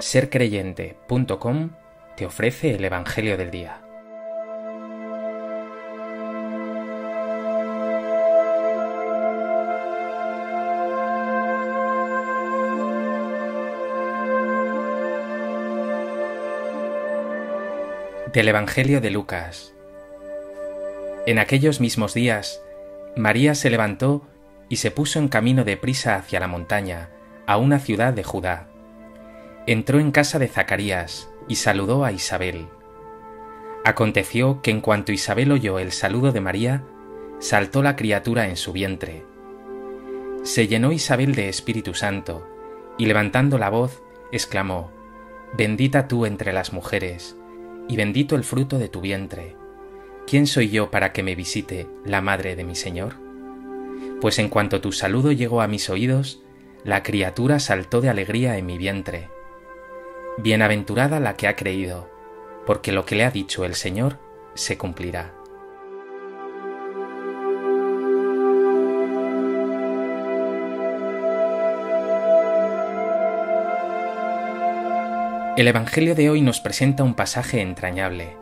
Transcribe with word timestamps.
sercreyente.com 0.00 1.70
te 2.16 2.24
ofrece 2.26 2.74
el 2.74 2.84
Evangelio 2.84 3.36
del 3.36 3.50
Día. 3.50 3.80
Del 18.32 18.48
Evangelio 18.48 19.00
de 19.00 19.10
Lucas. 19.10 19.74
En 21.26 21.38
aquellos 21.38 21.80
mismos 21.80 22.14
días, 22.14 22.62
María 23.16 23.54
se 23.54 23.68
levantó 23.68 24.28
y 24.68 24.76
se 24.76 24.90
puso 24.90 25.18
en 25.18 25.28
camino 25.28 25.64
de 25.64 25.76
prisa 25.76 26.14
hacia 26.14 26.38
la 26.38 26.46
montaña, 26.46 27.10
a 27.46 27.56
una 27.56 27.80
ciudad 27.80 28.12
de 28.12 28.22
Judá 28.22 28.68
entró 29.72 30.00
en 30.00 30.12
casa 30.12 30.38
de 30.38 30.48
Zacarías 30.48 31.28
y 31.46 31.56
saludó 31.56 32.02
a 32.02 32.10
Isabel. 32.10 32.68
Aconteció 33.84 34.62
que 34.62 34.70
en 34.70 34.80
cuanto 34.80 35.12
Isabel 35.12 35.52
oyó 35.52 35.78
el 35.78 35.92
saludo 35.92 36.32
de 36.32 36.40
María, 36.40 36.84
saltó 37.38 37.82
la 37.82 37.94
criatura 37.94 38.48
en 38.48 38.56
su 38.56 38.72
vientre. 38.72 39.26
Se 40.42 40.68
llenó 40.68 40.90
Isabel 40.90 41.34
de 41.34 41.50
Espíritu 41.50 41.92
Santo, 41.92 42.48
y 42.96 43.04
levantando 43.04 43.58
la 43.58 43.68
voz, 43.68 44.02
exclamó, 44.32 44.90
Bendita 45.54 46.08
tú 46.08 46.24
entre 46.24 46.54
las 46.54 46.72
mujeres, 46.72 47.36
y 47.88 47.96
bendito 47.96 48.36
el 48.36 48.44
fruto 48.44 48.78
de 48.78 48.88
tu 48.88 49.02
vientre. 49.02 49.54
¿Quién 50.26 50.46
soy 50.46 50.70
yo 50.70 50.90
para 50.90 51.12
que 51.12 51.22
me 51.22 51.34
visite 51.34 51.86
la 52.06 52.22
madre 52.22 52.56
de 52.56 52.64
mi 52.64 52.74
Señor? 52.74 53.16
Pues 54.22 54.38
en 54.38 54.48
cuanto 54.48 54.80
tu 54.80 54.92
saludo 54.92 55.30
llegó 55.30 55.60
a 55.60 55.68
mis 55.68 55.90
oídos, 55.90 56.42
la 56.84 57.02
criatura 57.02 57.58
saltó 57.58 58.00
de 58.00 58.08
alegría 58.08 58.56
en 58.56 58.64
mi 58.64 58.78
vientre. 58.78 59.28
Bienaventurada 60.40 61.18
la 61.18 61.34
que 61.34 61.48
ha 61.48 61.56
creído, 61.56 62.08
porque 62.64 62.92
lo 62.92 63.04
que 63.04 63.16
le 63.16 63.24
ha 63.24 63.30
dicho 63.32 63.64
el 63.64 63.74
Señor 63.74 64.20
se 64.54 64.78
cumplirá. 64.78 65.34
El 75.56 75.66
Evangelio 75.66 76.14
de 76.14 76.30
hoy 76.30 76.40
nos 76.40 76.60
presenta 76.60 77.02
un 77.02 77.14
pasaje 77.14 77.60
entrañable. 77.60 78.36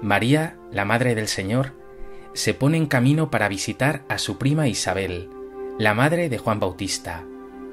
María, 0.00 0.56
la 0.70 0.86
Madre 0.86 1.14
del 1.14 1.28
Señor, 1.28 1.74
se 2.32 2.54
pone 2.54 2.78
en 2.78 2.86
camino 2.86 3.30
para 3.30 3.48
visitar 3.48 4.02
a 4.08 4.16
su 4.16 4.38
prima 4.38 4.66
Isabel, 4.66 5.28
la 5.78 5.92
madre 5.92 6.30
de 6.30 6.38
Juan 6.38 6.58
Bautista, 6.58 7.24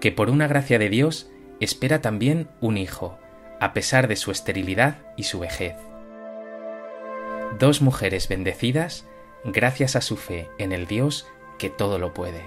que 0.00 0.12
por 0.12 0.30
una 0.30 0.46
gracia 0.46 0.78
de 0.78 0.88
Dios 0.88 1.32
espera 1.58 2.00
también 2.00 2.48
un 2.60 2.76
hijo, 2.76 3.18
a 3.60 3.74
pesar 3.74 4.08
de 4.08 4.16
su 4.16 4.30
esterilidad 4.30 4.98
y 5.16 5.24
su 5.24 5.38
vejez. 5.38 5.76
Dos 7.58 7.82
mujeres 7.82 8.26
bendecidas 8.26 9.06
gracias 9.44 9.96
a 9.96 10.00
su 10.00 10.16
fe 10.16 10.48
en 10.58 10.72
el 10.72 10.86
Dios 10.86 11.28
que 11.58 11.68
todo 11.68 11.98
lo 11.98 12.14
puede. 12.14 12.42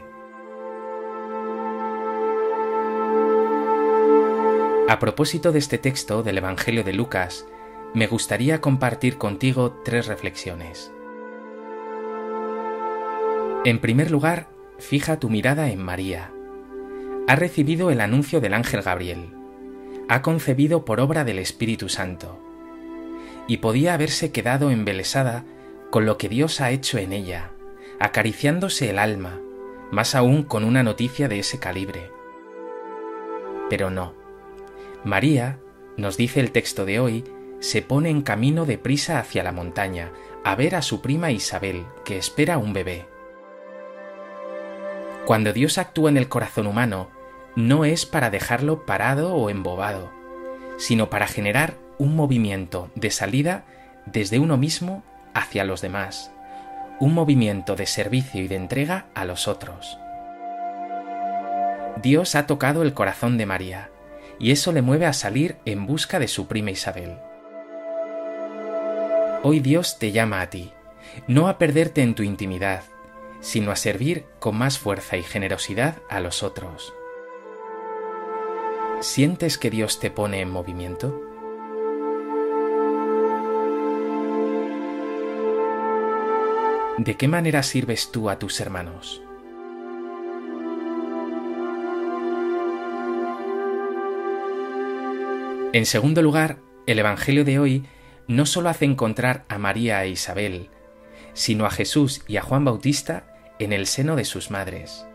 A 4.89 4.99
propósito 4.99 5.51
de 5.51 5.59
este 5.59 5.77
texto 5.77 6.23
del 6.23 6.39
Evangelio 6.39 6.83
de 6.83 6.93
Lucas, 6.93 7.45
me 7.93 8.07
gustaría 8.07 8.59
compartir 8.59 9.17
contigo 9.17 9.81
tres 9.85 10.07
reflexiones. 10.07 10.91
En 13.65 13.79
primer 13.79 14.09
lugar, 14.09 14.49
fija 14.79 15.19
tu 15.19 15.29
mirada 15.29 15.69
en 15.69 15.81
María. 15.81 16.31
Ha 17.27 17.35
recibido 17.35 17.91
el 17.91 18.01
anuncio 18.01 18.41
del 18.41 18.53
ángel 18.55 18.81
Gabriel 18.81 19.42
ha 20.13 20.21
concebido 20.21 20.85
por 20.85 20.99
obra 20.99 21.23
del 21.23 21.39
Espíritu 21.39 21.89
Santo, 21.89 22.39
y 23.47 23.57
podía 23.57 23.95
haberse 23.95 24.31
quedado 24.31 24.69
embelesada 24.69 25.43
con 25.89 26.05
lo 26.05 26.19
que 26.19 26.29
Dios 26.29 26.61
ha 26.61 26.69
hecho 26.69 26.99
en 26.99 27.13
ella, 27.13 27.49
acariciándose 27.99 28.91
el 28.91 28.99
alma, 28.99 29.41
más 29.89 30.13
aún 30.13 30.43
con 30.43 30.65
una 30.65 30.83
noticia 30.83 31.27
de 31.27 31.39
ese 31.39 31.57
calibre. 31.57 32.11
Pero 33.71 33.89
no. 33.89 34.13
María, 35.03 35.57
nos 35.97 36.15
dice 36.15 36.41
el 36.41 36.51
texto 36.51 36.85
de 36.85 36.99
hoy, 36.99 37.23
se 37.59 37.81
pone 37.81 38.11
en 38.11 38.21
camino 38.21 38.65
de 38.65 38.77
prisa 38.77 39.17
hacia 39.17 39.41
la 39.41 39.51
montaña, 39.51 40.11
a 40.43 40.53
ver 40.53 40.75
a 40.75 40.83
su 40.83 41.01
prima 41.01 41.31
Isabel, 41.31 41.87
que 42.05 42.19
espera 42.19 42.59
un 42.59 42.73
bebé. 42.73 43.07
Cuando 45.25 45.53
Dios 45.53 45.79
actúa 45.79 46.11
en 46.11 46.17
el 46.17 46.29
corazón 46.29 46.67
humano, 46.67 47.09
no 47.55 47.85
es 47.85 48.05
para 48.05 48.29
dejarlo 48.29 48.85
parado 48.85 49.35
o 49.35 49.49
embobado, 49.49 50.11
sino 50.77 51.09
para 51.09 51.27
generar 51.27 51.75
un 51.97 52.15
movimiento 52.15 52.89
de 52.95 53.11
salida 53.11 53.63
desde 54.05 54.39
uno 54.39 54.57
mismo 54.57 55.03
hacia 55.33 55.63
los 55.63 55.81
demás, 55.81 56.31
un 56.99 57.13
movimiento 57.13 57.75
de 57.75 57.85
servicio 57.85 58.41
y 58.41 58.47
de 58.47 58.55
entrega 58.55 59.05
a 59.13 59.25
los 59.25 59.47
otros. 59.47 59.97
Dios 62.01 62.35
ha 62.35 62.47
tocado 62.47 62.81
el 62.81 62.93
corazón 62.93 63.37
de 63.37 63.45
María, 63.45 63.89
y 64.39 64.51
eso 64.51 64.71
le 64.71 64.81
mueve 64.81 65.05
a 65.05 65.13
salir 65.13 65.57
en 65.65 65.85
busca 65.85 66.19
de 66.19 66.27
su 66.27 66.47
prima 66.47 66.71
Isabel. 66.71 67.17
Hoy 69.43 69.59
Dios 69.59 69.99
te 69.99 70.11
llama 70.11 70.41
a 70.41 70.49
ti, 70.49 70.73
no 71.27 71.47
a 71.47 71.57
perderte 71.57 72.01
en 72.01 72.15
tu 72.15 72.23
intimidad, 72.23 72.83
sino 73.41 73.71
a 73.71 73.75
servir 73.75 74.25
con 74.39 74.57
más 74.57 74.79
fuerza 74.79 75.17
y 75.17 75.23
generosidad 75.23 75.97
a 76.09 76.19
los 76.19 76.43
otros. 76.43 76.93
¿Sientes 79.03 79.57
que 79.57 79.69
Dios 79.69 79.99
te 79.99 80.09
pone 80.11 80.39
en 80.39 80.49
movimiento? 80.49 81.21
¿De 86.97 87.17
qué 87.17 87.27
manera 87.27 87.63
sirves 87.63 88.13
tú 88.13 88.29
a 88.29 88.39
tus 88.39 88.61
hermanos? 88.61 89.21
En 95.73 95.85
segundo 95.85 96.21
lugar, 96.21 96.59
el 96.87 96.97
Evangelio 96.97 97.43
de 97.43 97.59
hoy 97.59 97.85
no 98.29 98.45
solo 98.45 98.69
hace 98.69 98.85
encontrar 98.85 99.43
a 99.49 99.57
María 99.57 100.01
e 100.05 100.11
Isabel, 100.11 100.69
sino 101.33 101.65
a 101.65 101.71
Jesús 101.71 102.23
y 102.25 102.37
a 102.37 102.41
Juan 102.41 102.63
Bautista 102.63 103.25
en 103.59 103.73
el 103.73 103.85
seno 103.85 104.15
de 104.15 104.23
sus 104.23 104.49
madres. 104.49 105.05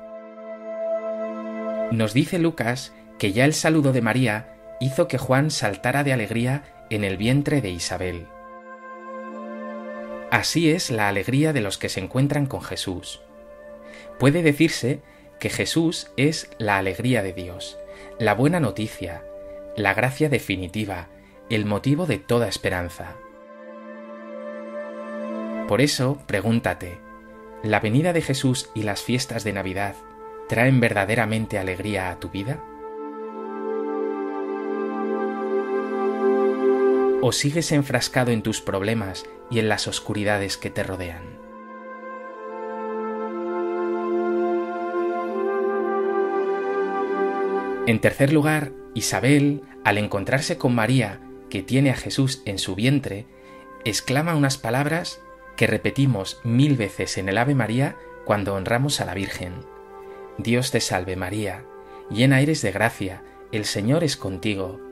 Nos 1.91 2.13
dice 2.13 2.39
Lucas 2.39 2.93
que 3.19 3.33
ya 3.33 3.45
el 3.45 3.55
saludo 3.55 3.93
de 3.93 4.01
María 4.01 4.55
hizo 4.81 5.09
que 5.09 5.19
Juan 5.19 5.51
saltara 5.51 6.05
de 6.05 6.13
alegría 6.13 6.87
en 6.91 7.05
el 7.05 7.17
vientre 7.17 7.61
de 7.61 7.71
Isabel. 7.71 8.27
Así 10.31 10.71
es 10.71 10.91
la 10.91 11.09
alegría 11.09 11.53
de 11.53 11.61
los 11.61 11.79
que 11.79 11.89
se 11.89 12.01
encuentran 12.01 12.47
con 12.47 12.63
Jesús. 12.63 13.21
Puede 14.19 14.43
decirse 14.43 15.01
que 15.41 15.51
Jesús 15.51 16.11
es 16.17 16.51
la 16.59 16.79
alegría 16.79 17.23
de 17.23 17.33
Dios, 17.33 17.79
la 18.19 18.35
buena 18.35 18.61
noticia, 18.61 19.25
la 19.77 19.95
gracia 19.95 20.29
definitiva, 20.29 21.09
el 21.51 21.65
motivo 21.65 22.07
de 22.07 22.19
toda 22.19 22.49
esperanza. 22.49 23.17
Por 25.67 25.81
eso, 25.81 26.19
pregúntate, 26.27 26.99
¿la 27.63 27.81
venida 27.81 28.13
de 28.13 28.23
Jesús 28.23 28.71
y 28.75 28.83
las 28.83 29.03
fiestas 29.03 29.45
de 29.45 29.53
Navidad 29.53 29.95
traen 30.49 30.81
verdaderamente 30.81 31.59
alegría 31.59 32.11
a 32.11 32.19
tu 32.19 32.31
vida? 32.31 32.63
¿O 37.21 37.33
sigues 37.33 37.73
enfrascado 37.73 38.31
en 38.31 38.43
tus 38.43 38.61
problemas 38.61 39.27
y 39.51 39.59
en 39.59 39.69
las 39.69 39.89
oscuridades 39.89 40.57
que 40.57 40.71
te 40.71 40.85
rodean? 40.85 41.25
En 47.89 48.01
tercer 48.01 48.33
lugar, 48.33 48.71
Isabel, 48.95 49.63
al 49.83 49.99
encontrarse 49.99 50.59
con 50.59 50.77
María, 50.77 51.21
que 51.51 51.63
tiene 51.63 51.91
a 51.91 51.97
Jesús 51.97 52.41
en 52.45 52.59
su 52.59 52.77
vientre, 52.77 53.27
exclama 53.85 54.37
unas 54.37 54.57
palabras 54.57 55.21
que 55.57 55.67
repetimos 55.67 56.41
mil 56.45 56.77
veces 56.77 57.19
en 57.19 57.29
el 57.29 57.39
Ave 57.39 57.57
María 57.57 57.97
cuando 58.27 58.55
honramos 58.55 59.01
a 59.01 59.05
la 59.05 59.15
Virgen. 59.15 59.55
Dios 60.37 60.71
te 60.71 60.81
salve 60.81 61.17
María, 61.17 61.65
llena 62.11 62.41
eres 62.41 62.63
de 62.63 62.71
gracia, 62.71 63.25
el 63.51 63.65
Señor 63.65 64.05
es 64.05 64.17
contigo 64.17 64.88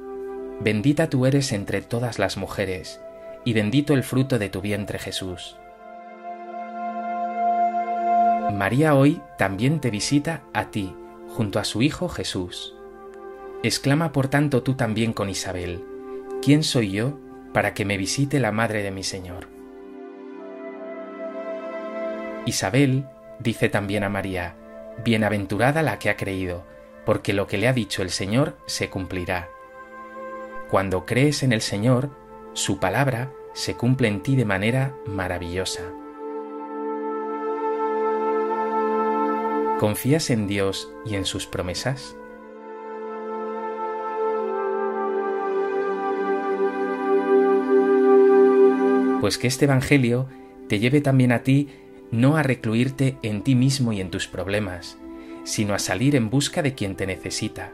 Bendita 0.60 1.10
tú 1.10 1.26
eres 1.26 1.52
entre 1.52 1.82
todas 1.82 2.18
las 2.18 2.36
mujeres, 2.36 3.00
y 3.44 3.52
bendito 3.52 3.92
el 3.94 4.02
fruto 4.02 4.38
de 4.38 4.48
tu 4.48 4.60
vientre 4.60 4.98
Jesús. 4.98 5.56
María 8.52 8.94
hoy 8.94 9.20
también 9.36 9.80
te 9.80 9.90
visita 9.90 10.42
a 10.54 10.70
ti, 10.70 10.94
junto 11.28 11.58
a 11.58 11.64
su 11.64 11.82
Hijo 11.82 12.08
Jesús. 12.08 12.74
Exclama 13.62 14.12
por 14.12 14.28
tanto 14.28 14.62
tú 14.62 14.74
también 14.74 15.12
con 15.12 15.28
Isabel, 15.28 15.84
¿quién 16.42 16.62
soy 16.62 16.90
yo 16.90 17.18
para 17.52 17.74
que 17.74 17.84
me 17.84 17.98
visite 17.98 18.40
la 18.40 18.52
Madre 18.52 18.82
de 18.82 18.90
mi 18.90 19.02
Señor? 19.02 19.48
Isabel 22.46 23.04
dice 23.40 23.68
también 23.68 24.04
a 24.04 24.08
María, 24.08 24.54
Bienaventurada 25.04 25.82
la 25.82 25.98
que 25.98 26.08
ha 26.08 26.16
creído, 26.16 26.64
porque 27.04 27.34
lo 27.34 27.46
que 27.46 27.58
le 27.58 27.68
ha 27.68 27.72
dicho 27.72 28.02
el 28.02 28.10
Señor 28.10 28.56
se 28.66 28.88
cumplirá. 28.88 29.48
Cuando 30.70 31.06
crees 31.06 31.44
en 31.44 31.52
el 31.52 31.60
Señor, 31.60 32.10
su 32.52 32.80
palabra 32.80 33.32
se 33.52 33.74
cumple 33.74 34.08
en 34.08 34.20
ti 34.20 34.34
de 34.34 34.44
manera 34.44 34.96
maravillosa. 35.06 35.82
¿Confías 39.78 40.28
en 40.30 40.48
Dios 40.48 40.90
y 41.04 41.14
en 41.14 41.24
sus 41.24 41.46
promesas? 41.46 42.16
Pues 49.20 49.38
que 49.38 49.46
este 49.46 49.66
Evangelio 49.66 50.26
te 50.68 50.80
lleve 50.80 51.00
también 51.00 51.30
a 51.30 51.44
ti 51.44 51.68
no 52.10 52.36
a 52.36 52.42
recluirte 52.42 53.18
en 53.22 53.42
ti 53.42 53.54
mismo 53.54 53.92
y 53.92 54.00
en 54.00 54.10
tus 54.10 54.26
problemas, 54.26 54.98
sino 55.44 55.74
a 55.74 55.78
salir 55.78 56.16
en 56.16 56.28
busca 56.28 56.62
de 56.62 56.74
quien 56.74 56.96
te 56.96 57.06
necesita 57.06 57.72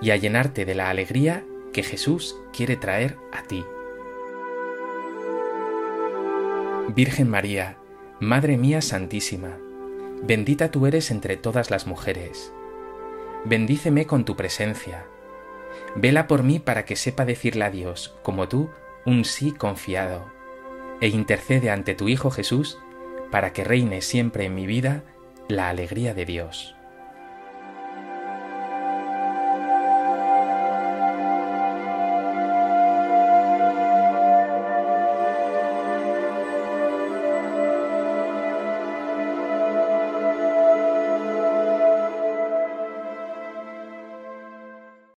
y 0.00 0.10
a 0.10 0.16
llenarte 0.16 0.64
de 0.64 0.76
la 0.76 0.88
alegría 0.88 1.44
que 1.72 1.82
Jesús 1.82 2.36
quiere 2.52 2.76
traer 2.76 3.16
a 3.32 3.42
ti. 3.42 3.64
Virgen 6.94 7.28
María, 7.28 7.76
Madre 8.20 8.56
mía 8.56 8.80
Santísima, 8.82 9.58
bendita 10.22 10.70
tú 10.70 10.86
eres 10.86 11.10
entre 11.10 11.36
todas 11.36 11.70
las 11.70 11.86
mujeres. 11.86 12.52
Bendíceme 13.44 14.06
con 14.06 14.24
tu 14.24 14.36
presencia. 14.36 15.06
Vela 15.94 16.26
por 16.26 16.42
mí 16.42 16.58
para 16.58 16.84
que 16.84 16.96
sepa 16.96 17.24
decirle 17.24 17.64
a 17.64 17.70
Dios, 17.70 18.16
como 18.22 18.48
tú, 18.48 18.70
un 19.04 19.24
sí 19.24 19.52
confiado, 19.52 20.26
e 21.00 21.08
intercede 21.08 21.70
ante 21.70 21.94
tu 21.94 22.08
Hijo 22.08 22.30
Jesús 22.30 22.78
para 23.30 23.52
que 23.52 23.64
reine 23.64 24.00
siempre 24.00 24.46
en 24.46 24.54
mi 24.54 24.66
vida 24.66 25.04
la 25.48 25.68
alegría 25.68 26.14
de 26.14 26.24
Dios. 26.24 26.77